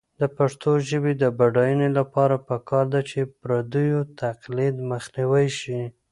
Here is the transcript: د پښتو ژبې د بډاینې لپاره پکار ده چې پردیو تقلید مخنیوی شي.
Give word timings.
د 0.19 0.23
پښتو 0.37 0.71
ژبې 0.89 1.13
د 1.21 1.23
بډاینې 1.39 1.89
لپاره 1.99 2.35
پکار 2.47 2.85
ده 2.93 3.01
چې 3.09 3.19
پردیو 3.41 3.99
تقلید 4.21 4.75
مخنیوی 4.91 5.47
شي. 5.59 5.81